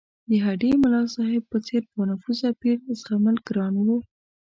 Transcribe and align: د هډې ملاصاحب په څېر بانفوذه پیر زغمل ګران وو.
د 0.29 0.31
هډې 0.45 0.71
ملاصاحب 0.83 1.43
په 1.51 1.57
څېر 1.67 1.81
بانفوذه 1.95 2.49
پیر 2.61 2.77
زغمل 2.99 3.35
ګران 3.47 3.73
وو. 3.85 3.97